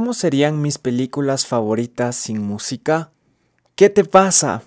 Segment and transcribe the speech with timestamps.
[0.00, 3.10] ¿Cómo serían mis películas favoritas sin música?
[3.74, 4.62] ¿Qué te pasa?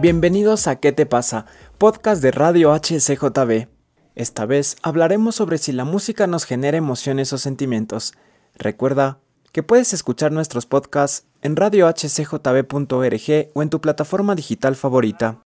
[0.00, 1.46] Bienvenidos a ¿Qué te pasa?
[1.78, 3.68] Podcast de Radio HCJB.
[4.16, 8.14] Esta vez hablaremos sobre si la música nos genera emociones o sentimientos.
[8.56, 9.20] Recuerda
[9.52, 15.44] que puedes escuchar nuestros podcasts en radiohcjb.org o en tu plataforma digital favorita.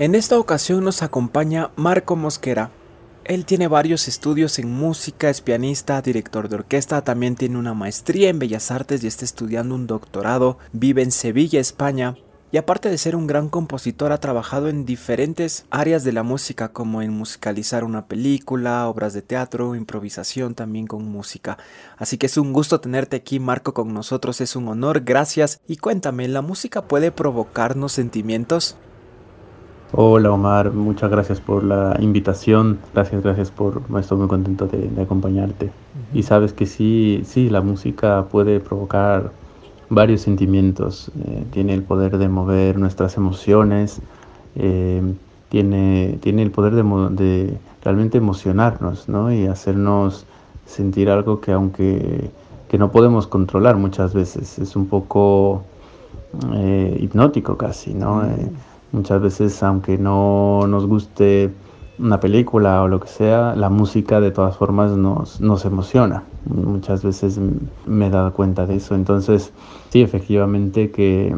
[0.00, 2.70] En esta ocasión nos acompaña Marco Mosquera.
[3.24, 8.28] Él tiene varios estudios en música, es pianista, director de orquesta, también tiene una maestría
[8.28, 12.16] en Bellas Artes y está estudiando un doctorado, vive en Sevilla, España,
[12.52, 16.68] y aparte de ser un gran compositor ha trabajado en diferentes áreas de la música
[16.68, 21.58] como en musicalizar una película, obras de teatro, improvisación también con música.
[21.96, 25.78] Así que es un gusto tenerte aquí Marco con nosotros, es un honor, gracias y
[25.78, 28.76] cuéntame, ¿la música puede provocarnos sentimientos?
[29.92, 35.70] Hola Omar, muchas gracias por la invitación, gracias, gracias por, estoy muy contento de, acompañarte.
[36.12, 39.32] Y sabes que sí, sí, la música puede provocar
[39.88, 44.00] varios sentimientos, eh, tiene el poder de mover nuestras emociones,
[44.56, 45.02] eh,
[45.48, 49.32] tiene, tiene el poder de, de, realmente emocionarnos ¿no?
[49.32, 50.26] y hacernos
[50.66, 52.30] sentir algo que aunque
[52.68, 55.62] que no podemos controlar muchas veces, es un poco
[56.54, 58.22] eh, hipnótico casi, ¿no?
[58.92, 61.50] Muchas veces, aunque no nos guste
[61.98, 66.22] una película o lo que sea, la música de todas formas nos, nos emociona.
[66.46, 67.40] Muchas veces
[67.86, 68.94] me he dado cuenta de eso.
[68.94, 69.52] Entonces,
[69.90, 71.34] sí, efectivamente que,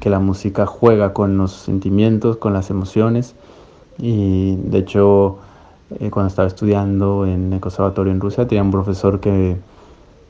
[0.00, 3.34] que la música juega con los sentimientos, con las emociones.
[3.98, 5.38] Y de hecho,
[6.00, 9.56] eh, cuando estaba estudiando en el conservatorio en Rusia, tenía un profesor que,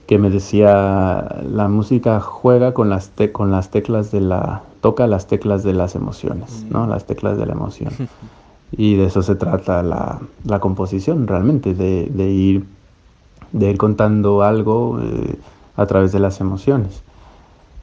[0.07, 5.27] que me decía, la música juega con las, con las teclas de la, toca las
[5.27, 6.87] teclas de las emociones, ¿no?
[6.87, 7.93] Las teclas de la emoción.
[8.71, 12.65] Y de eso se trata la, la composición realmente, de, de, ir,
[13.53, 15.39] de ir contando algo eh,
[15.77, 17.03] a través de las emociones.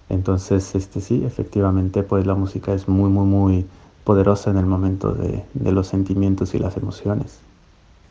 [0.10, 3.66] Entonces, este sí, efectivamente, pues la música es muy, muy, muy
[4.04, 7.40] poderosa en el momento de, de los sentimientos y las emociones.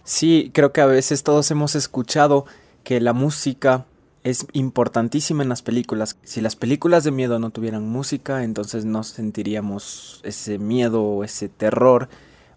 [0.04, 2.46] Sí, creo que a veces todos hemos escuchado
[2.84, 3.84] que la música
[4.24, 6.16] es importantísima en las películas.
[6.22, 11.48] Si las películas de miedo no tuvieran música, entonces no sentiríamos ese miedo o ese
[11.48, 12.08] terror.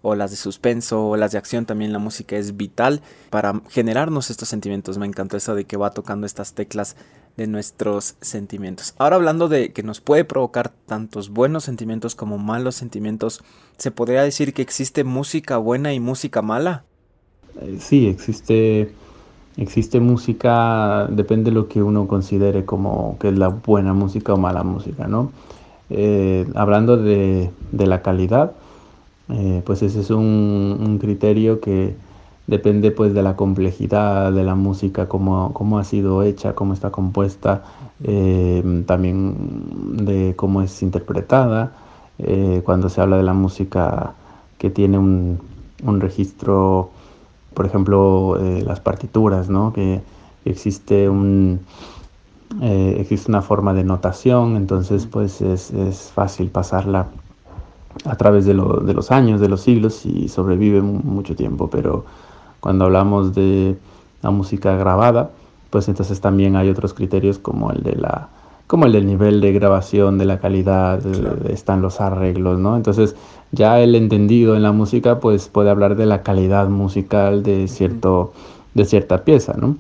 [0.08, 4.30] O las de suspenso o las de acción, también la música es vital para generarnos
[4.30, 5.00] estos sentimientos.
[5.00, 6.96] Me encantó eso de que va tocando estas teclas
[7.38, 8.94] de nuestros sentimientos.
[9.00, 13.44] Ahora hablando de que nos puede provocar tantos buenos sentimientos como malos sentimientos,
[13.78, 16.86] ¿se podría decir que existe música buena y música mala?
[17.62, 18.94] Eh, sí, existe
[19.58, 24.38] Existe música, depende de lo que uno considere como que es la buena música o
[24.38, 25.32] mala música, ¿no?
[25.90, 28.52] Eh, hablando de, la calidad,
[29.30, 31.96] eh, pues ese es un, criterio que
[32.48, 36.92] depende pues de la complejidad de la música, cómo, cómo ha sido hecha, cómo está
[36.92, 37.64] compuesta,
[38.04, 39.36] eh, también
[40.06, 41.72] de cómo es interpretada.
[42.64, 44.14] cuando se habla de la música
[44.58, 45.40] que tiene un,
[45.84, 46.92] un registro
[47.56, 49.74] por ejemplo, eh, las partituras, ¿no?
[49.74, 50.02] Que
[50.46, 51.62] existe un...
[52.62, 57.08] Eh, existe una forma de notación, entonces pues es, fácil pasarla
[58.06, 62.06] a través de, los años, de los siglos y sobrevive mucho tiempo, pero
[62.60, 63.76] cuando hablamos de
[64.22, 65.32] la música grabada,
[65.70, 68.30] pues entonces también hay otros criterios como el de la
[68.68, 71.06] como el del nivel de grabación, de la calidad,
[71.48, 72.76] están los arreglos, ¿no?
[72.76, 73.16] Entonces,
[73.56, 78.34] ya el entendido en la música, pues puede hablar de la calidad musical de, cierto,
[78.74, 79.78] de cierta pieza, ¿no?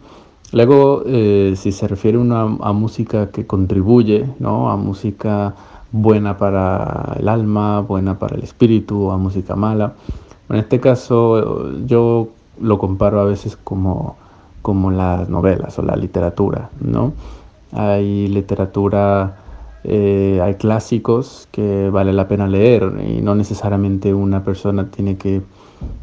[0.51, 4.69] Luego, eh, si se refiere una, a música que contribuye, ¿no?
[4.69, 5.53] A música
[5.91, 9.93] buena para el alma, buena para el espíritu, a música mala.
[10.49, 12.29] En este caso, yo
[12.61, 14.15] lo comparo a veces como,
[14.61, 17.13] como las novelas o la literatura, ¿no?
[17.75, 19.35] hay literatura,
[19.87, 25.43] eh, hay clásicos que vale la pena leer y no necesariamente una persona tiene que,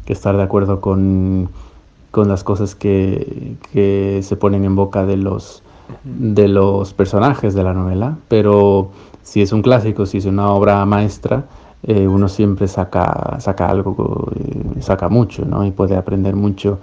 [0.05, 1.49] estar de acuerdo con,
[2.13, 3.57] las cosas que,
[4.21, 5.63] se ponen en boca de los,
[6.03, 8.91] de los personajes de la novela, pero
[9.21, 11.45] si es un clásico, si es una obra maestra,
[11.85, 15.65] eh, uno siempre saca, saca algo, eh, saca mucho, ¿no?
[15.65, 16.79] Y puede aprender mucho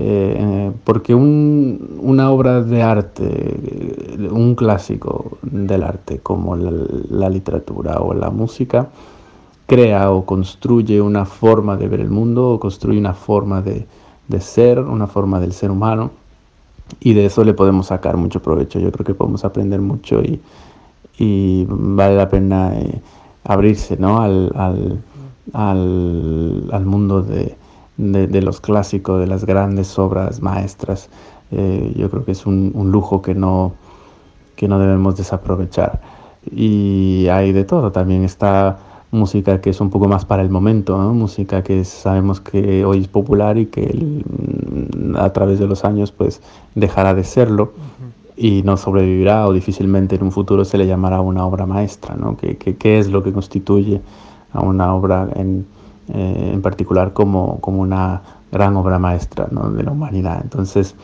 [0.00, 8.30] eh, porque una obra de arte, un clásico del arte como la, literatura o la
[8.30, 8.90] música,
[9.66, 13.86] crea o construye una forma de ver el mundo o construye una forma de,
[14.38, 16.12] ser, una forma del ser humano
[17.00, 18.78] y de eso le podemos sacar mucho provecho.
[18.78, 20.40] Yo creo que podemos aprender mucho y,
[21.68, 23.02] vale la pena eh,
[23.42, 24.20] abrirse ¿no?
[24.20, 25.02] al,
[25.52, 27.56] al, mundo de,
[27.98, 31.08] los clásicos, de las grandes obras maestras.
[31.50, 33.72] Eh, yo creo que es un, lujo que no,
[34.56, 36.00] que no debemos desaprovechar.
[36.50, 38.78] Y hay de todo, también está
[39.10, 43.08] música que es un poco más para el momento, música que sabemos que hoy es
[43.08, 44.22] popular y que
[45.16, 46.42] a través de los años pues
[46.74, 47.72] dejará de serlo
[48.36, 52.36] y no sobrevivirá o difícilmente en un futuro se le llamará una obra maestra, ¿no?
[52.36, 54.00] ¿Qué, es lo que constituye
[54.52, 55.66] a una obra en,
[56.12, 59.70] eh, en particular como, como una gran obra maestra ¿no?
[59.70, 60.40] de la humanidad?
[60.42, 60.94] Entonces,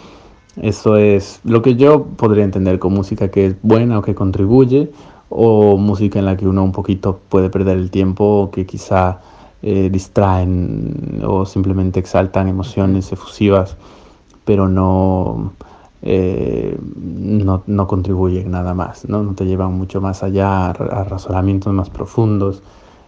[0.60, 4.92] eso es lo que yo podría entender con música que es buena o que contribuye,
[5.28, 9.20] o música en la que uno un poquito puede perder el tiempo, o que quizá
[9.62, 13.76] eh, distraen o simplemente exaltan emociones efusivas,
[14.44, 15.52] pero no
[16.06, 19.22] eh, no, no, contribuyen nada más, ¿no?
[19.22, 22.62] no te llevan mucho más allá a, razonamientos más profundos.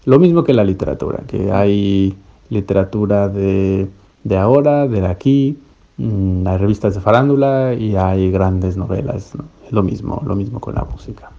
[0.07, 2.17] Lo mismo que la literatura, que hay
[2.49, 3.89] literatura de,
[4.23, 5.59] de ahora, de aquí,
[5.97, 9.33] mm, hay revistas de farándula y hay grandes novelas.
[9.73, 11.33] Lo mismo, lo mismo con la música.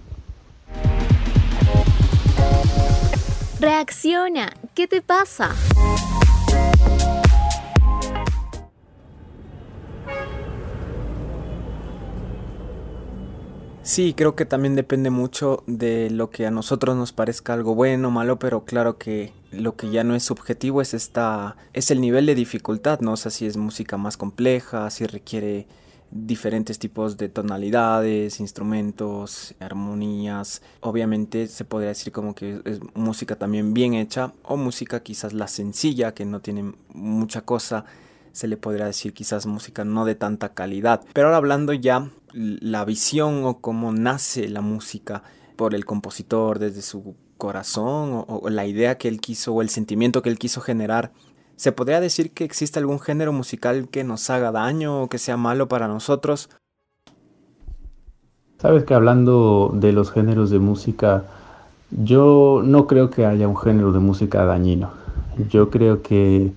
[3.58, 5.54] Reacciona, ¿qué te pasa?
[13.98, 18.06] Sí, creo que también depende mucho de lo que a nosotros nos parezca algo bueno
[18.06, 22.00] o malo, pero claro que lo que ya no es subjetivo es esta es el
[22.00, 23.14] nivel de dificultad, ¿no?
[23.14, 25.66] O sea, si es música más compleja, si requiere
[26.12, 30.62] diferentes tipos de tonalidades, instrumentos, armonías.
[30.78, 35.48] Obviamente se podría decir como que es música también bien hecha o música quizás la
[35.48, 37.84] sencilla que no tiene mucha cosa
[38.32, 41.02] se le podría decir quizás música no de tanta calidad.
[41.12, 45.22] Pero ahora hablando ya la visión o cómo nace la música
[45.56, 50.22] por el compositor desde su corazón o, la idea que él quiso o el sentimiento
[50.22, 51.12] que él quiso generar.
[51.56, 55.36] ¿Se podría decir que existe algún género musical que nos haga daño o que sea
[55.36, 56.50] malo para nosotros?
[58.58, 61.24] Sabes que hablando de los géneros de música,
[61.90, 64.90] yo no creo que haya un género de música dañino.
[65.48, 66.52] Yo creo que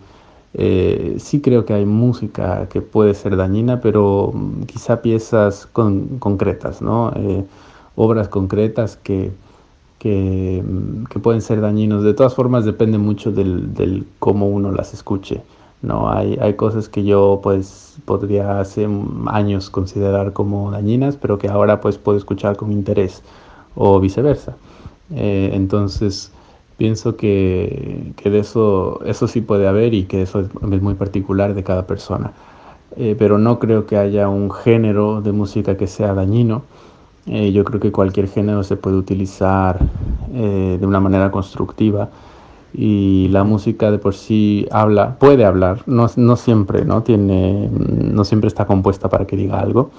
[0.53, 6.81] eh, sí creo que hay música que puede ser dañina, pero mm, quizá piezas concretas,
[6.81, 7.13] ¿no?
[7.15, 7.45] Eh,
[7.95, 9.31] obras concretas que,
[10.03, 12.03] mm, que, pueden ser dañinos.
[12.03, 15.41] De todas formas, depende mucho del, cómo uno las escuche.
[15.89, 18.87] Hay, cosas que yo pues podría hace
[19.27, 23.23] años considerar como dañinas, pero que ahora pues puedo escuchar con interés
[23.75, 24.55] o viceversa.
[25.15, 26.31] Eh, entonces,
[26.81, 31.63] pienso que, de eso, eso sí puede haber y que eso es, muy particular de
[31.63, 32.31] cada persona.
[32.97, 36.63] Eh, pero no creo que haya un género de música que sea dañino.
[37.27, 39.77] Eh, yo creo que cualquier género se puede utilizar
[40.33, 42.09] eh, de una manera constructiva
[42.73, 47.03] y la música de por sí habla, puede hablar, no, no, siempre, ¿no?
[47.03, 49.91] Tiene, no siempre está compuesta para que diga algo,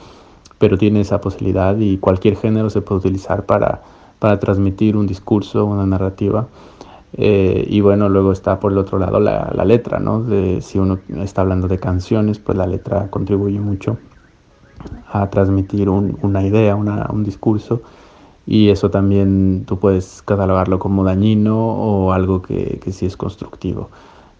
[0.58, 3.82] pero tiene esa posibilidad y cualquier género se puede utilizar para,
[4.22, 6.46] para transmitir un discurso, una narrativa.
[7.14, 10.22] Eh, y bueno, luego está por el otro lado la, letra, ¿no?
[10.22, 13.98] De, si uno está hablando de canciones, pues la letra contribuye mucho
[15.12, 17.82] a transmitir una idea, un discurso.
[18.46, 23.88] Y eso también tú puedes catalogarlo como dañino o algo que, que sí es constructivo.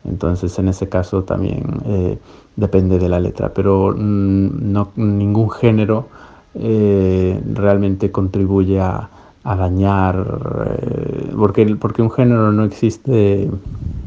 [0.05, 2.19] Entonces, en ese caso también eh,
[2.55, 3.53] depende de la letra.
[3.53, 6.07] Pero mm, no, ningún género
[6.55, 9.09] eh, realmente contribuye a,
[9.45, 10.25] a dañar,
[10.67, 13.51] eh, porque, porque un género no existe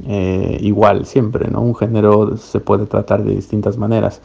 [0.08, 1.62] eh, igual siempre, ¿no?
[1.62, 4.22] Un género se puede tratar de distintas maneras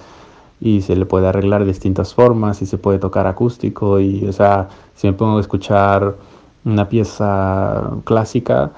[0.61, 4.33] y se le puede arreglar de distintas formas y se puede tocar acústico y, o
[4.33, 6.15] sea, si me pongo a escuchar
[6.65, 8.71] una pieza clásica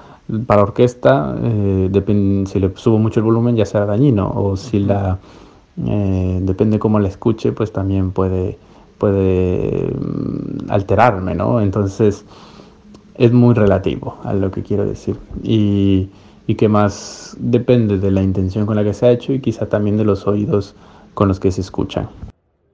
[0.47, 4.79] para orquesta, eh, depende, si le subo mucho el volumen ya será dañino o si
[4.79, 5.19] la,
[5.75, 8.57] depende cómo la escuche, pues también puede
[9.03, 11.59] puede mm, alterarme, ¿no?
[11.59, 12.23] Entonces
[13.15, 15.17] es muy relativo a lo que quiero decir.
[15.43, 16.07] Y,
[16.47, 19.67] y que más depende de la intención con la que se ha hecho y quizá
[19.67, 20.75] también de los oídos
[21.15, 22.07] con los que se escuchan.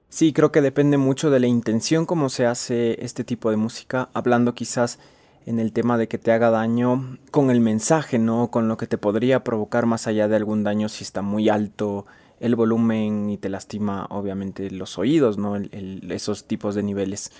[0.08, 4.08] Sí, creo que depende mucho de la intención como se hace este tipo de música,
[4.14, 5.00] hablando quizás
[5.46, 8.52] en el tema de que te haga daño con el mensaje, ¿no?
[8.52, 12.06] Con lo que te podría provocar más allá de algún daño si está muy alto
[12.40, 15.56] el volumen y te lastima obviamente los oídos, ¿no?
[15.56, 17.30] esos tipos de niveles.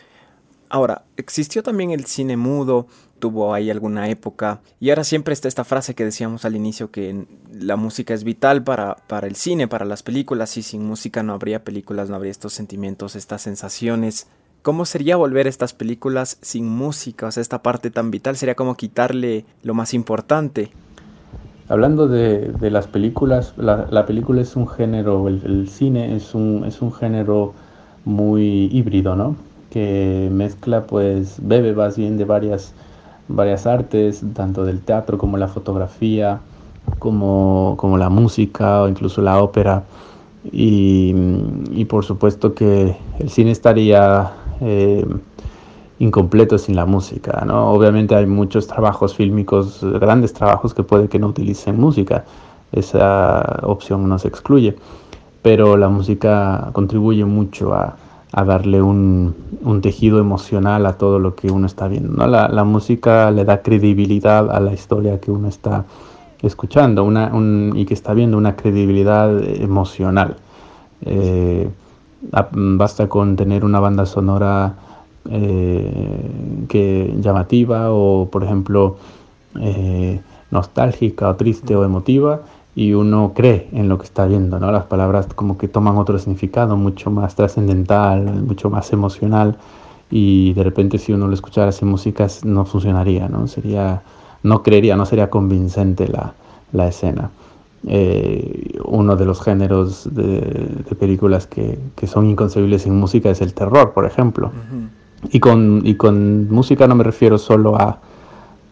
[0.68, 2.86] Ahora, existió también el cine mudo,
[3.18, 7.26] tuvo ahí alguna época, y ahora siempre está esta frase que decíamos al inicio, que
[7.52, 11.32] la música es vital para, para el cine, para las películas, y sin música no
[11.32, 14.28] habría películas, no habría estos sentimientos, estas sensaciones.
[14.62, 17.26] ¿Cómo sería volver estas películas sin música?
[17.26, 20.70] O sea, esta parte tan vital sería como quitarle lo más importante.
[21.70, 26.92] Hablando de, las películas, la, película es un género, el, cine es un, es un
[26.92, 27.54] género
[28.04, 29.36] muy híbrido, ¿no?
[29.70, 32.74] Que mezcla, pues, bebe más bien de varias,
[33.28, 36.40] varias artes, tanto del teatro como la fotografía,
[36.98, 39.84] como, como la música o incluso la ópera.
[40.50, 41.14] Y,
[41.70, 45.06] y por supuesto que el cine estaría eh,
[46.00, 47.44] incompleto sin la música.
[47.46, 47.70] ¿no?
[47.70, 52.24] Obviamente hay muchos trabajos fílmicos, grandes trabajos que puede que no utilicen música.
[52.72, 54.76] Esa opción no se excluye.
[55.42, 57.96] Pero la música contribuye mucho a,
[58.32, 62.26] a darle un, un, tejido emocional a todo lo que uno está viendo.
[62.26, 65.84] La, la, música le da credibilidad a la historia que uno está
[66.42, 70.36] escuchando una, un, y que está viendo, una credibilidad emocional.
[71.02, 71.70] Eh,
[72.52, 74.74] basta con tener una banda sonora
[75.28, 76.30] eh,
[76.68, 78.96] que llamativa o por ejemplo
[79.60, 82.40] eh, nostálgica o triste o emotiva
[82.74, 84.70] y uno cree en lo que está viendo, ¿no?
[84.72, 89.58] Las palabras como que toman otro significado mucho más trascendental, mucho más emocional
[90.10, 93.46] y de repente si uno lo escuchara sin músicas no funcionaría, ¿no?
[93.46, 94.02] Sería,
[94.42, 96.32] no creería, no sería convincente la,
[96.72, 97.30] la escena.
[97.86, 103.54] Eh, uno de los géneros de, películas que, que, son inconcebibles sin música es el
[103.54, 104.52] terror, por ejemplo.
[105.30, 107.98] Y, con, y con música no me refiero solo a,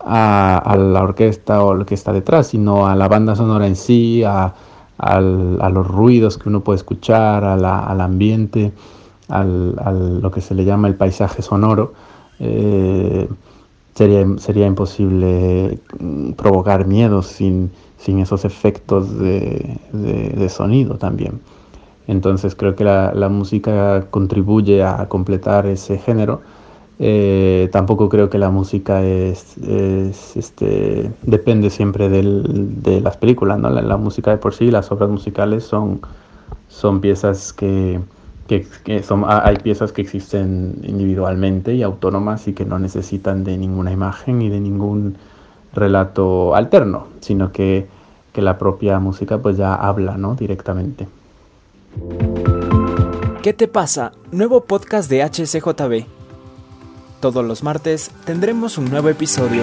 [0.00, 4.22] a, la orquesta o lo que está detrás, sino a la banda sonora en sí,
[4.24, 4.54] a,
[4.98, 8.72] a los ruidos que uno puede escuchar, al ambiente,
[9.28, 11.92] al, a lo que se le llama el paisaje sonoro.
[12.40, 13.28] Eh,
[13.94, 21.40] sería, sería imposible mm, provocar miedo sin sin esos efectos de, de, sonido también.
[22.08, 26.40] Entonces creo que la, la, música contribuye a completar ese género.
[26.98, 33.58] Eh, tampoco creo que la música es, es este, depende siempre del, de las películas,
[33.60, 33.70] ¿no?
[33.70, 36.00] La, la, música de por sí, las obras musicales son,
[36.68, 38.00] son piezas que,
[38.48, 43.58] que, que son, hay piezas que existen individualmente y autónomas y que no necesitan de
[43.58, 45.16] ninguna imagen y de ningún
[45.74, 47.86] relato alterno, sino que,
[48.32, 50.34] que la propia música pues ya habla, ¿no?
[50.34, 51.06] Directamente.
[53.42, 54.12] ¿Qué te pasa?
[54.30, 56.06] Nuevo podcast de HCJB.
[57.20, 59.62] Todos los martes tendremos un nuevo episodio.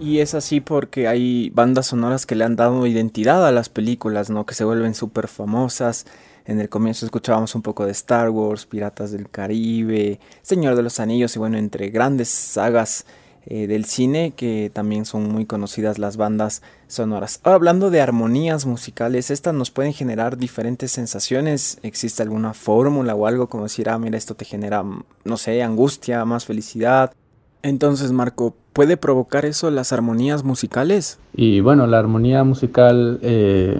[0.00, 4.30] Y es así porque hay bandas sonoras que le han dado identidad a las películas,
[4.30, 4.46] ¿no?
[4.46, 6.06] Que se vuelven súper famosas
[6.50, 10.98] en el comienzo escuchábamos un poco de Star Wars, Piratas del Caribe, Señor de los
[10.98, 13.06] Anillos y bueno, entre grandes sagas
[13.46, 17.40] eh, del cine que también son muy conocidas las bandas sonoras.
[17.44, 21.78] Ahora hablando de armonías musicales, estas nos pueden generar diferentes sensaciones.
[21.82, 24.82] ¿Existe alguna fórmula o algo como decir, ah, mira, esto te genera,
[25.24, 27.12] no sé, angustia, más felicidad?
[27.62, 31.18] Entonces, Marco, ¿puede provocar eso las armonías musicales?
[31.34, 33.78] Y bueno, la armonía musical, eh,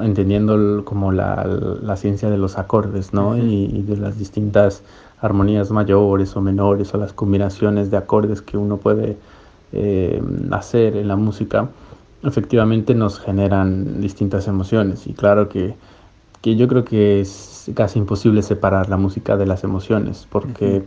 [0.00, 1.44] entendiendo como la,
[1.82, 3.38] la, ciencia de los acordes, ¿no?
[3.38, 4.82] y, de las distintas
[5.20, 9.16] armonías mayores o menores o las combinaciones de acordes que uno puede
[9.72, 11.68] eh, hacer en la música,
[12.22, 15.06] efectivamente nos generan distintas emociones.
[15.06, 15.74] Y claro que,
[16.40, 20.84] que, yo creo que es casi imposible separar la música de las emociones, porque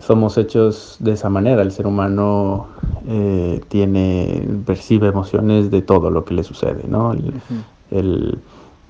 [0.00, 1.62] somos hechos de esa manera.
[1.62, 2.66] El ser humano
[3.06, 7.14] eh, tiene, percibe emociones de todo lo que le sucede, ¿no?
[7.90, 8.38] El,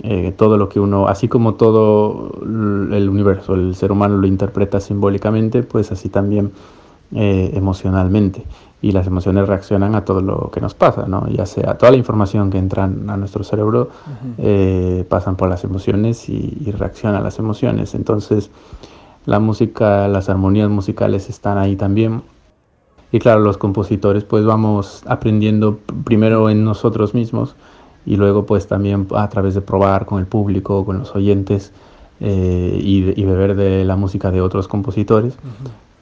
[0.02, 4.80] eh, todo lo que uno, así como todo el universo, el ser humano lo interpreta
[4.80, 6.52] simbólicamente, pues así también
[7.14, 8.44] eh, emocionalmente.
[8.80, 11.26] Y las emociones reaccionan a todo lo que nos pasa, ¿no?
[11.28, 13.88] Ya sea toda la información que entra a nuestro cerebro,
[15.08, 17.94] pasan por las emociones y, y reaccionan a las emociones.
[17.94, 18.50] Entonces,
[19.26, 22.22] la música, las armonías musicales están ahí también.
[23.12, 27.54] Y claro, los compositores pues vamos aprendiendo primero en nosotros mismos
[28.04, 31.72] y luego pues también a través de probar con el público, con los oyentes
[32.20, 35.34] eh, y, beber de la música de otros compositores,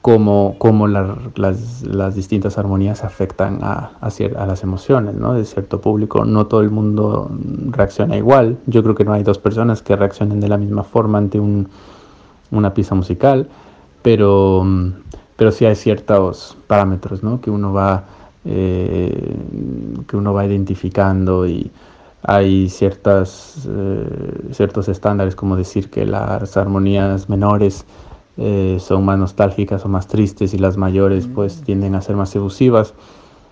[0.01, 5.33] cómo, las, las, distintas armonías afectan a, a, las emociones ¿no?
[5.33, 6.25] de cierto público.
[6.25, 7.31] No todo el mundo
[7.69, 8.57] reacciona igual.
[8.65, 11.69] Yo creo que no hay dos personas que reaccionen de la misma forma ante un,
[12.53, 13.47] una pieza musical,
[14.01, 14.93] pero, mm,
[15.35, 17.41] pero sí hay ciertos parámetros ¿no?
[17.41, 18.05] que, uno va,
[18.45, 19.35] eh,
[20.07, 21.71] que uno va identificando y
[22.23, 27.85] hay ciertas, eh, ciertos estándares, como decir que las armonías menores
[28.37, 31.63] eh, son más nostálgicas o más tristes y las mayores pues mm.
[31.65, 32.93] tienden a ser más evusivas.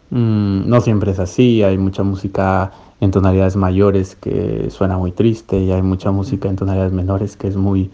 [0.09, 5.59] Mm, no siempre es así, hay mucha música en tonalidades mayores que suena muy triste
[5.59, 7.89] y hay mucha música en tonalidades menores que es muy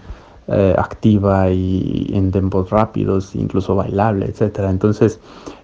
[0.47, 4.69] eh, activa y en tempos rápidos, incluso bailable, etcétera.
[4.69, 5.19] Entonces,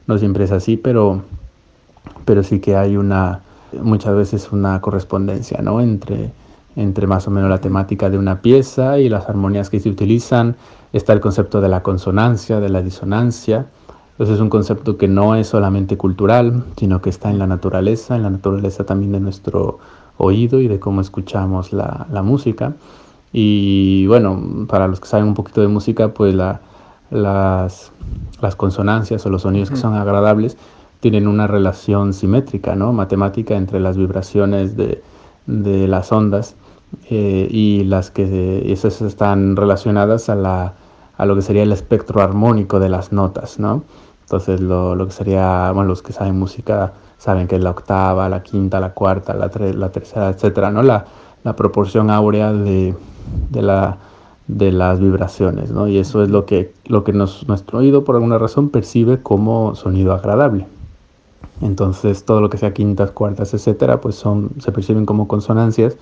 [0.07, 1.21] no siempre es así, pero,
[2.25, 3.41] pero sí que hay una,
[3.81, 5.79] muchas veces una correspondencia, ¿no?
[5.79, 6.31] Entre,
[6.75, 10.55] entre más o menos la temática de una pieza y las armonías que se utilizan.
[10.91, 13.65] Está el concepto de la consonancia, de la disonancia.
[14.11, 18.15] Entonces es un concepto que no es solamente cultural, sino que está en la naturaleza,
[18.15, 19.79] en la naturaleza también de nuestro
[20.17, 22.73] oído y de cómo escuchamos la, la música.
[23.33, 26.61] Y bueno, para los que saben un poquito de música, pues la,
[27.09, 27.91] las,
[28.41, 30.55] las consonancias o los sonidos que son agradables
[30.99, 32.93] tienen una relación simétrica, ¿no?
[32.93, 35.01] Matemática entre las vibraciones de,
[35.47, 36.55] de las ondas
[37.09, 40.73] eh, y las que esas están relacionadas a, la,
[41.17, 43.83] a lo que sería el espectro armónico de las notas, ¿no?
[44.21, 48.29] Entonces lo, lo que sería, bueno, los que saben música saben que es la octava,
[48.29, 50.83] la quinta, la cuarta, la, la tercera, etcétera, ¿no?
[50.83, 51.05] La,
[51.43, 52.95] la proporción áurea de,
[53.49, 53.97] de, la,
[54.47, 55.87] de las vibraciones, ¿no?
[55.87, 59.75] Y eso es lo que, lo que nos, nuestro oído por alguna razón percibe como
[59.75, 60.65] sonido agradable.
[61.61, 65.97] Entonces todo lo que sea quintas, cuartas, etcétera, pues son, se perciben como consonancias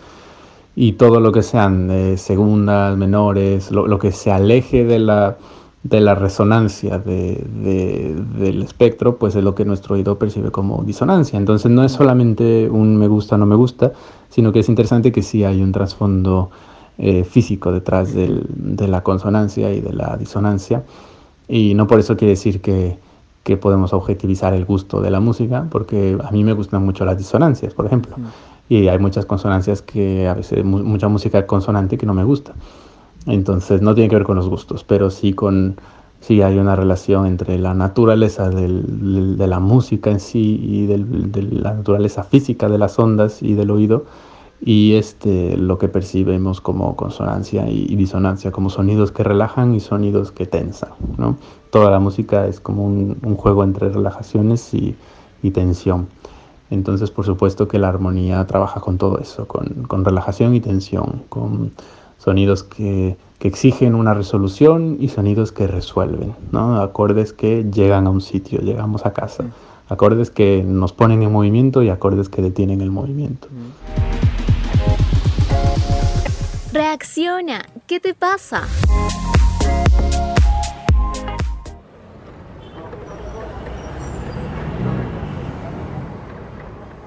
[0.76, 5.38] y todo lo que sean eh, segundas, menores, lo, lo, que se aleje de la,
[5.84, 10.84] de la resonancia de, de, del espectro, pues es lo que nuestro oído percibe como
[10.84, 11.38] disonancia.
[11.38, 13.92] Entonces no es solamente un me gusta, no me gusta,
[14.30, 16.52] sino que es interesante que sí hay un trasfondo
[17.04, 20.84] eh, físico detrás del, de la consonancia y de la disonancia.
[21.48, 23.00] Y no por eso quiere decir que,
[23.44, 27.18] que, podemos objetivizar el gusto de la música, porque a mí me gustan mucho las
[27.18, 28.16] disonancias, por ejemplo.
[28.18, 28.24] Mm.
[28.70, 32.54] Y hay muchas consonancias que a veces, mucha música consonante que no me gusta.
[33.26, 35.78] Entonces no tiene que ver con los gustos, pero sí con
[36.20, 41.32] sí hay una relación entre la naturaleza del, de la música en sí y del,
[41.32, 44.06] de la naturaleza física de las ondas y del oído
[44.64, 50.32] y este, lo que percibimos como consonancia y, disonancia, como sonidos que relajan y sonidos
[50.32, 50.92] que tensan.
[51.18, 51.38] ¿no?
[51.72, 54.96] Toda la música es como un, un juego entre relajaciones y,
[55.42, 56.08] y, tensión.
[56.70, 61.24] Entonces, por supuesto que la armonía trabaja con todo eso, con, con relajación y tensión,
[61.28, 61.72] con
[62.20, 66.82] sonidos que, que, exigen una resolución y sonidos que resuelven, ¿no?
[66.82, 69.46] acordes que llegan a un sitio, llegamos a casa,
[69.90, 73.48] acordes que nos ponen en movimiento y acordes que detienen el movimiento.
[76.74, 78.64] Reacciona, ¿qué te pasa?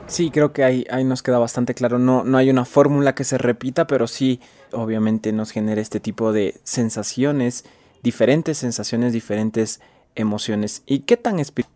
[0.07, 1.98] Sí, creo que ahí, ahí nos queda bastante claro.
[1.98, 4.38] No, no hay una fórmula que se repita, pero sí,
[4.70, 7.64] obviamente nos genera este tipo de sensaciones,
[8.03, 9.81] diferentes sensaciones, diferentes
[10.14, 10.83] emociones.
[10.85, 11.74] ¿Y qué tan espiritual?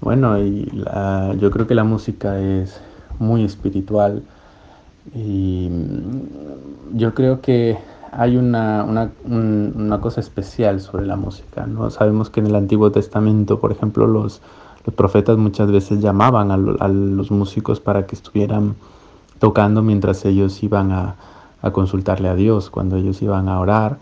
[0.00, 2.80] Bueno, y la, yo creo que la música es
[3.20, 4.24] muy espiritual
[5.14, 7.76] y mm, yo creo que
[8.12, 11.66] hay una, una, una, cosa especial sobre la música.
[11.66, 11.90] ¿no?
[11.90, 14.42] Sabemos que en el Antiguo Testamento, por ejemplo, los,
[14.84, 18.74] los profetas muchas veces llamaban a, a, los músicos para que estuvieran
[19.38, 21.16] tocando mientras ellos iban a,
[21.62, 22.68] a, consultarle a Dios.
[22.68, 23.96] Cuando ellos iban a orar,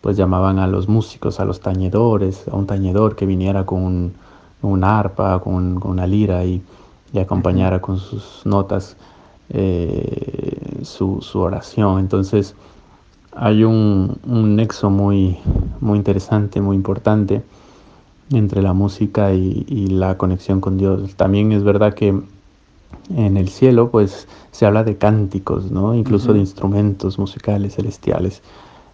[0.00, 4.14] pues llamaban a los músicos, a los tañedores, a un tañedor que viniera con un,
[4.62, 6.62] una arpa, con, con una lira y,
[7.12, 8.96] y acompañara con sus notas
[9.50, 12.00] eh, su, su, oración.
[12.00, 12.54] Entonces
[13.32, 15.38] hay un, un, nexo muy,
[15.80, 17.42] muy interesante, muy importante
[18.30, 21.14] entre la música y, y, la conexión con Dios.
[21.16, 22.20] También es verdad que
[23.14, 25.94] en el cielo pues se habla de cánticos, ¿no?
[25.94, 26.34] incluso uh -huh.
[26.34, 28.42] de instrumentos musicales celestiales.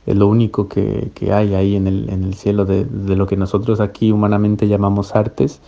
[0.07, 3.27] Es lo único que, que hay ahí en el, en el cielo de, de, lo
[3.27, 5.61] que nosotros aquí humanamente llamamos artes,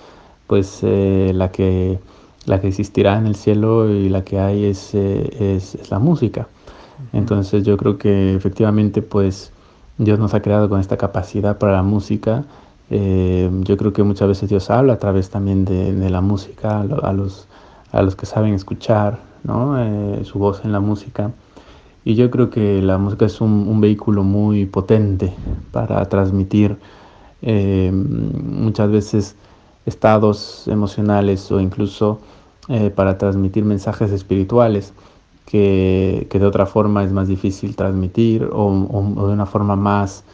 [0.48, 2.00] pues eh, la que
[2.46, 5.98] la que existirá en el cielo y la que hay es, eh, es, es la
[5.98, 6.48] música.
[7.12, 9.52] Entonces yo creo que efectivamente pues
[9.98, 12.44] Dios nos ha creado con esta capacidad para la música.
[12.90, 16.80] Eh, yo creo que muchas veces Dios habla a través también de, de la música
[16.80, 17.46] a, los,
[17.92, 19.78] a los que saben escuchar ¿no?
[19.78, 21.30] eh, su voz en la música.
[22.04, 25.32] Y yo creo que la música es un, un vehículo muy potente
[25.72, 26.76] para transmitir
[27.40, 29.36] eh, muchas veces
[29.86, 32.20] estados emocionales o incluso
[32.68, 34.94] eh, para transmitir mensajes espirituales
[35.44, 40.24] que, que, de otra forma es más difícil transmitir o, o, de una forma más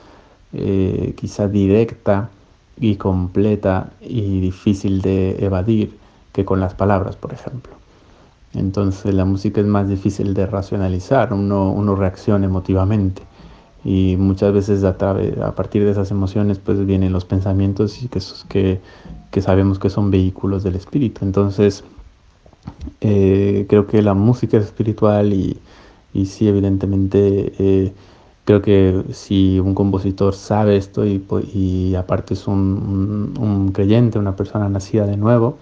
[0.52, 2.30] eh, quizá directa
[2.78, 5.98] y completa y difícil de evadir
[6.32, 7.72] que con las palabras, por ejemplo.
[8.54, 13.22] Entonces la música es más difícil de racionalizar, uno, uno reacciona emotivamente
[13.84, 18.08] y muchas veces a, través, a partir de esas emociones pues vienen los pensamientos y
[18.08, 18.80] que, que,
[19.30, 21.24] que sabemos que son vehículos del espíritu.
[21.24, 21.82] Entonces
[23.00, 25.58] eh, creo que la música es espiritual y,
[26.12, 27.92] y sí, evidentemente eh,
[28.44, 34.36] creo que si un compositor sabe esto y, y aparte es un, un, creyente, una
[34.36, 35.58] persona nacida de nuevo,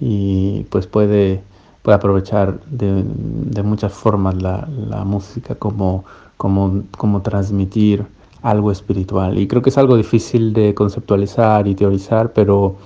[0.00, 1.42] y pues puede,
[1.82, 6.04] puede aprovechar de, de muchas formas la, la música como,
[6.36, 8.04] como, como transmitir
[8.42, 9.38] algo espiritual.
[9.38, 12.76] Y creo que es algo difícil de conceptualizar y teorizar, pero,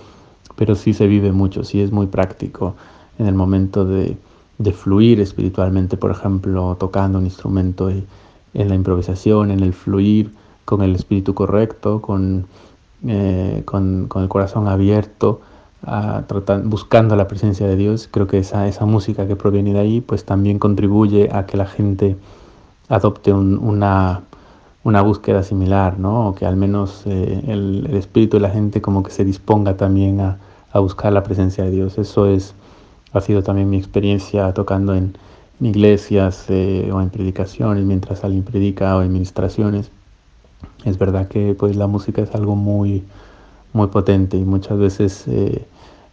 [0.56, 2.74] pero sí se vive mucho, sí es muy práctico
[3.18, 4.16] en el momento de,
[4.58, 8.04] de fluir espiritualmente, por ejemplo, tocando un instrumento y,
[8.54, 10.32] en la improvisación, en el fluir
[10.64, 12.46] con el espíritu correcto, con,
[13.06, 15.40] eh, con, con, el corazón abierto,
[15.82, 18.08] a tratar, buscando la presencia de Dios.
[18.10, 21.66] Creo que esa, esa música que proviene de ahí pues también contribuye a que la
[21.66, 22.16] gente
[22.88, 24.22] adopte un, una,
[24.82, 26.28] una búsqueda similar, ¿no?
[26.28, 29.76] O que al menos eh, el, el, espíritu de la gente como que se disponga
[29.76, 30.38] también a,
[30.72, 31.98] a, buscar la presencia de Dios.
[31.98, 32.54] Eso es,
[33.12, 35.16] ha sido también mi experiencia tocando en,
[35.60, 39.90] iglesias eh, o en predicaciones, mientras alguien predica o en ministraciones.
[40.84, 43.02] Es verdad que pues la música es algo muy,
[43.72, 45.64] muy potente y muchas veces eh,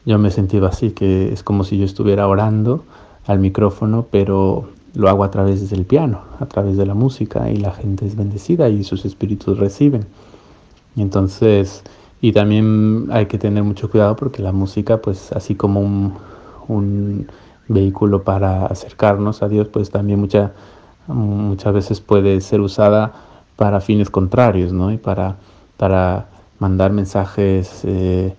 [0.05, 2.83] yo me he sentido así, que es como si yo estuviera orando
[3.27, 7.57] al micrófono, pero lo hago a través del piano, a través de la música y
[7.57, 10.05] la gente es bendecida y sus espíritus reciben.
[10.95, 11.83] Y entonces,
[12.21, 16.13] y también hay que tener mucho cuidado porque la música, pues así como un,
[16.67, 17.27] un
[17.67, 20.53] vehículo para acercarnos a Dios, pues también mucha,
[21.07, 23.13] muchas veces puede ser usada
[23.55, 24.91] para fines contrarios, ¿no?
[24.91, 25.37] Y para,
[25.77, 26.27] para
[26.59, 28.33] mandar mensajes eh,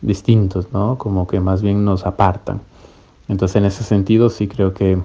[0.00, 0.98] distintos, ¿no?
[0.98, 2.60] Como que más bien nos apartan.
[3.28, 4.98] Entonces, en ese sentido, sí creo que,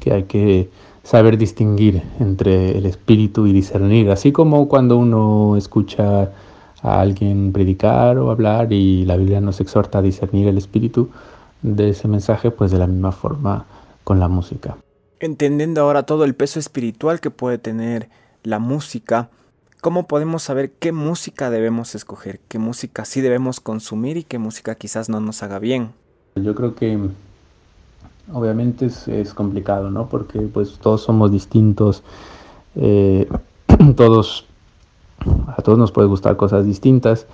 [0.00, 0.70] que hay que
[1.02, 6.30] saber distinguir entre el espíritu y discernir, así como cuando uno escucha
[6.82, 11.10] a alguien predicar o hablar y la Biblia nos exhorta a discernir el espíritu
[11.62, 13.64] de ese mensaje, pues de la misma forma
[14.04, 14.76] con la música.
[15.20, 18.08] Entendiendo ahora todo el peso espiritual que puede tener
[18.42, 19.30] la música,
[19.80, 22.40] ¿cómo podemos saber qué música debemos escoger?
[22.48, 25.92] ¿Qué música sí debemos consumir y qué música quizás no nos haga bien?
[26.34, 26.98] Yo creo que
[28.32, 30.08] obviamente es, es complicado, ¿no?
[30.08, 32.02] Porque pues todos somos distintos,
[32.76, 33.28] eh,
[33.96, 34.46] todos,
[35.46, 37.26] a todos nos puede gustar cosas distintas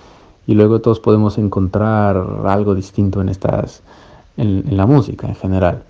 [0.47, 3.83] y luego todos podemos encontrar algo distinto en estas,
[4.39, 5.83] en, en la música en general.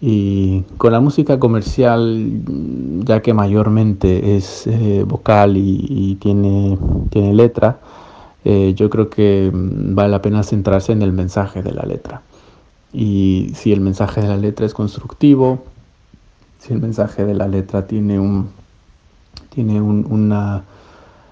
[0.00, 2.42] Y con la música comercial,
[3.04, 6.78] ya que mayormente es eh, vocal y, y, tiene,
[7.10, 7.78] tiene letra,
[8.44, 12.22] eh, yo creo que vale la pena centrarse en el mensaje de la letra.
[12.92, 15.64] Y si el mensaje de la letra es constructivo,
[16.58, 18.50] si el mensaje de la letra tiene, un,
[19.48, 20.64] tiene un, una,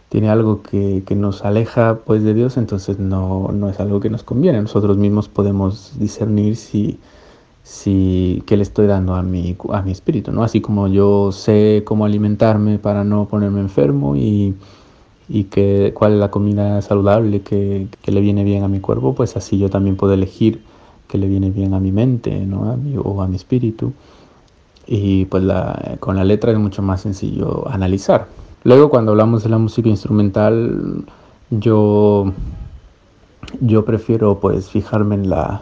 [0.08, 4.10] tiene algo que, que, nos aleja pues de Dios, entonces no, no, es algo que
[4.10, 4.60] nos conviene.
[4.62, 6.98] Nosotros mismos podemos discernir si,
[7.62, 10.44] si qué le estoy dando a mi, a mi espíritu, ¿no?
[10.44, 14.54] Así como yo sé cómo alimentarme para no ponerme enfermo y,
[15.28, 19.14] y que, cuál es la comida saludable que, que, le viene bien a mi cuerpo,
[19.14, 20.62] pues así yo también puedo elegir
[21.08, 22.70] que le viene bien a mi mente ¿no?
[22.70, 23.92] a mi, o a mi espíritu.
[24.86, 25.44] Y pues
[26.00, 28.26] con la letra es mucho más sencillo analizar.
[28.64, 31.05] Luego cuando hablamos de la música instrumental,
[31.50, 32.33] yo,
[33.61, 35.61] yo prefiero pues fijarme en la,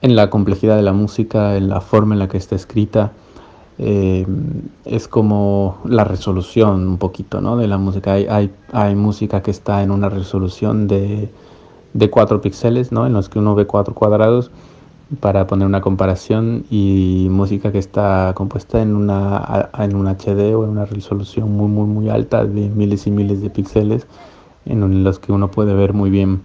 [0.00, 3.10] en la complejidad de la música, en la forma en la que está escrita.
[3.78, 4.24] Eh,
[4.84, 7.56] es como la resolución un poquito ¿no?
[7.56, 8.12] de la música.
[8.12, 11.28] Hay, hay, hay música que está en una resolución de,
[11.92, 13.04] de 4 píxeles, ¿no?
[13.04, 14.52] en los que uno ve cuatro cuadrados
[15.18, 20.64] para poner una comparación y música que está compuesta en una en un HD o
[20.64, 24.06] en una resolución muy muy muy alta de miles y miles de píxeles
[24.66, 26.42] en los que uno puede ver muy bien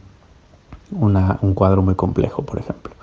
[0.92, 2.94] una, un cuadro muy complejo por ejemplo.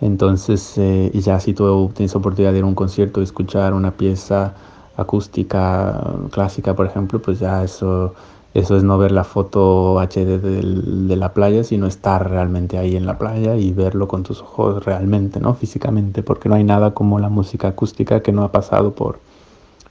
[0.00, 3.72] Entonces eh, y ya si tú tienes oportunidad de ir a un concierto y escuchar
[3.72, 4.54] una pieza
[4.96, 8.14] acústica clásica por ejemplo pues ya eso
[8.54, 13.06] eso es no ver la foto HD de la playa, sino estar realmente ahí en
[13.06, 15.54] la playa y verlo con tus ojos realmente, ¿no?
[15.54, 19.20] Físicamente, porque no hay nada como la música acústica que no ha pasado por,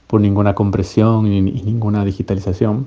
[0.06, 2.86] por ninguna compresión y, y ninguna digitalización.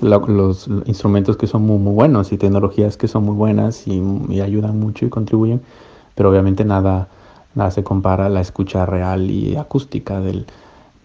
[0.00, 4.02] Los, los, instrumentos que son muy, muy buenos y tecnologías que son muy buenas y,
[4.28, 5.62] y, ayudan mucho y contribuyen,
[6.16, 7.08] pero obviamente nada,
[7.54, 10.46] nada se compara a la escucha real y acústica del,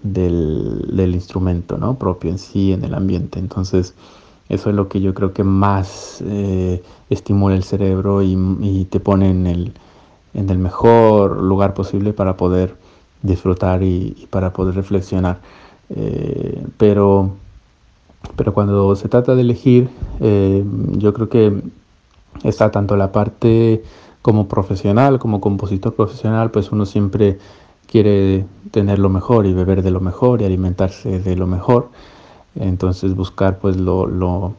[0.04, 1.96] del, del, instrumento ¿no?
[1.96, 3.40] propio en sí, en el ambiente.
[3.40, 3.94] Entonces,
[4.50, 9.30] eso es lo que yo creo que más eh, estimula el cerebro y, te pone
[9.30, 9.74] en el,
[10.34, 12.76] en el mejor lugar posible para poder
[13.22, 15.40] disfrutar y, y para poder reflexionar.
[15.96, 17.32] Eh, pero,
[18.36, 20.64] pero cuando se trata de elegir, eh,
[20.98, 21.62] yo creo que
[22.44, 23.84] está tanto la parte
[24.22, 27.40] como profesional, como compositor profesional, pues uno siempre
[27.92, 31.90] quiere tener lo mejor y beber de lo mejor y alimentarse de lo mejor.
[32.56, 34.54] Entonces buscar pues lo, lo,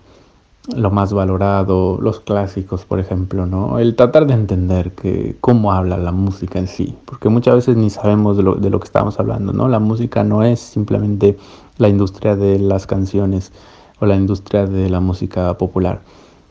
[0.76, 3.78] lo más valorado, los clásicos, por ejemplo, ¿no?
[3.78, 7.90] El tratar de entender que cómo habla la música en sí, porque muchas veces ni
[7.90, 9.68] sabemos de lo, de lo que estamos hablando, ¿no?
[9.68, 11.36] La música no es simplemente
[11.78, 13.50] la industria de las canciones
[13.98, 16.02] o la industria de la música popular,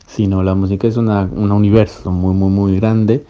[0.06, 3.24] sino la música es una, un universo muy, muy, muy grande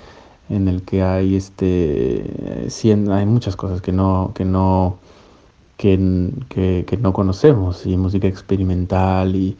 [0.48, 2.68] en el que hay este
[3.10, 4.98] hay muchas cosas que no que no
[5.76, 9.56] que, que, no conocemos y música experimental y,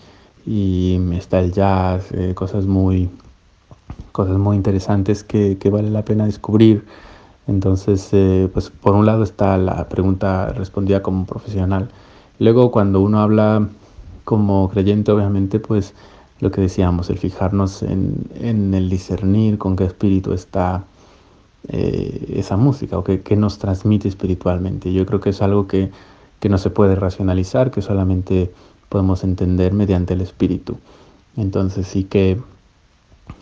[0.46, 3.10] y está el jazz eh, cosas muy
[4.12, 6.84] cosas muy interesantes que, que, vale la pena descubrir.
[7.48, 11.90] Entonces eh, pues por un lado está la pregunta respondida como profesional.
[12.38, 13.68] Luego cuando uno habla
[14.24, 15.94] como creyente obviamente pues
[16.42, 20.84] lo que decíamos, el fijarnos en, en el discernir con qué espíritu está
[21.68, 24.92] eh, esa música o qué, nos transmite espiritualmente.
[24.92, 25.92] Yo creo que es algo que,
[26.40, 28.50] que, no se puede racionalizar, que solamente
[28.88, 30.78] podemos entender mediante el espíritu.
[31.36, 32.40] Entonces sí que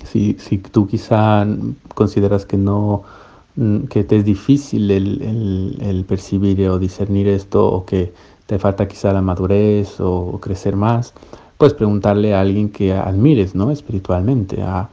[0.04, 1.46] si, si tú quizá
[1.94, 3.04] consideras que no
[3.88, 8.12] que te es difícil el, el percibir o discernir esto o que
[8.46, 11.14] te falta quizá la madurez o crecer más,
[11.60, 13.70] puedes preguntarle a alguien que admires, ¿no?
[13.70, 14.88] Espiritualmente, a,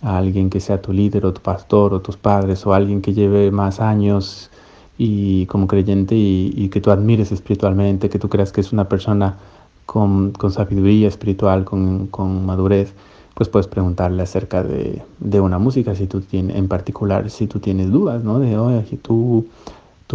[0.00, 3.50] alguien que sea tu líder o tu pastor o tus padres o alguien que lleve
[3.50, 4.48] más años
[4.96, 9.36] y como creyente y, que tú admires espiritualmente, que tú creas que es una persona
[9.84, 12.94] con, sabiduría espiritual, con, madurez,
[13.34, 15.02] pues puedes preguntarle acerca de,
[15.40, 18.38] una música, si tú tienes, en particular, si tú tienes dudas, ¿no?
[18.38, 19.44] De, oye, si tú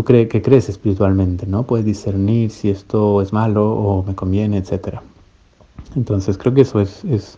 [0.03, 1.63] crees que crees espiritualmente, ¿no?
[1.63, 5.03] Puedes discernir si esto es malo o me conviene, etcétera.
[5.95, 7.37] Entonces creo que eso es, es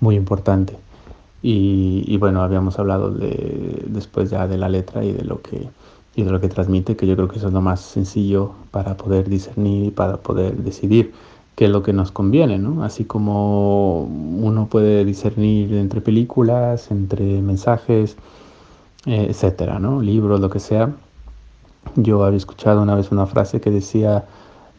[0.00, 0.76] muy importante.
[1.40, 5.68] Y, bueno, habíamos hablado de, después ya de la letra y de lo que
[6.16, 8.96] y de lo que transmite, que yo creo que eso es lo más sencillo para
[8.96, 11.12] poder discernir y para poder decidir
[11.54, 12.82] qué es lo que nos conviene, ¿no?
[12.82, 18.16] Así como uno puede discernir entre películas, entre mensajes,
[19.06, 20.02] eh, etcétera, ¿no?
[20.02, 20.92] Libros, lo que sea.
[21.94, 24.24] Yo había escuchado una vez una frase que decía,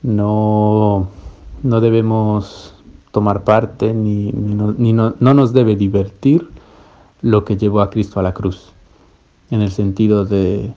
[0.04, 1.08] no,
[1.64, 2.76] no debemos
[3.12, 6.50] tomar parte, ni, ni, no, no, nos debe divertir
[7.22, 8.72] lo que llevó a Cristo a la cruz,
[9.52, 10.72] en el sentido de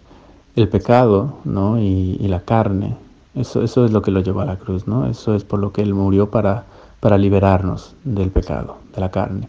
[0.57, 1.79] el pecado ¿no?
[1.79, 2.97] y, y, la carne.
[3.35, 5.07] Eso, eso es lo que lo llevó a la cruz, ¿no?
[5.07, 6.65] Eso es por lo que Él murió para,
[7.01, 9.49] para liberarnos del pecado, de la carne.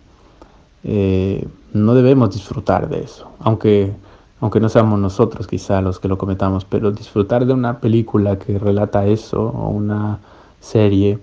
[0.84, 3.94] Eh, no debemos disfrutar de eso, aunque,
[4.42, 8.58] aunque no seamos nosotros quizá los que lo cometamos, pero disfrutar de una película que
[8.60, 10.20] relata eso, o una
[10.60, 11.20] serie,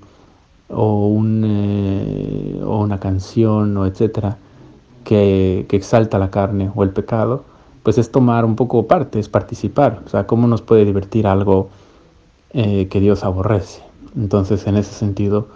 [0.72, 4.38] o, un, eh, o una canción o etcétera
[5.04, 7.44] que, que, exalta la carne o el pecado,
[7.82, 10.02] pues es tomar un poco parte, es participar.
[10.06, 11.70] O sea, ¿cómo nos puede divertir algo
[12.52, 13.82] eh, que Dios aborrece?
[14.16, 15.48] Entonces, en ese sentido,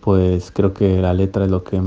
[0.00, 1.80] pues creo que la letra es lo que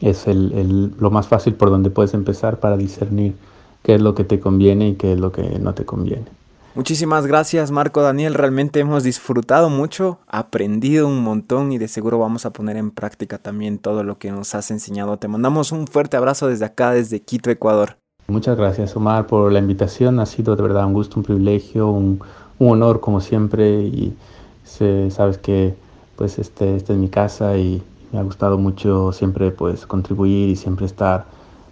[0.00, 3.36] es el, el, lo más fácil por donde puedes empezar para discernir
[3.82, 6.37] qué es lo que te conviene y qué es lo que no te conviene.
[6.78, 12.46] Muchísimas gracias Marco Daniel, realmente hemos disfrutado mucho, aprendido un montón y de seguro vamos
[12.46, 15.16] a poner en práctica también todo lo que nos has enseñado.
[15.16, 17.96] Te mandamos un fuerte abrazo desde acá, desde Quito, Ecuador.
[18.28, 22.20] Muchas gracias Omar por la invitación, ha sido de verdad un gusto, un privilegio, un,
[22.60, 24.16] un honor como siempre y
[24.62, 25.74] se, sabes que
[26.14, 30.86] pues este, es mi casa y me ha gustado mucho siempre pues contribuir y siempre
[30.86, 31.24] estar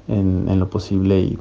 [0.09, 1.38] en, en lo posible y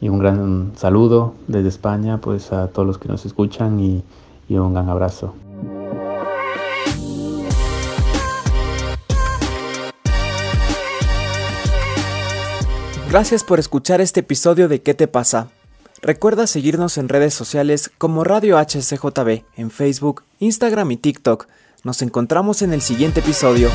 [0.00, 4.02] y un gran saludo desde España pues a todos los que nos escuchan y,
[4.48, 5.34] y un gran abrazo.
[13.10, 15.48] Gracias por escuchar este episodio de ¿Qué te pasa?
[16.00, 21.46] Recuerda seguirnos en redes sociales como Radio HCJB en Facebook, Instagram y TikTok.
[21.82, 23.68] Nos encontramos en el siguiente episodio.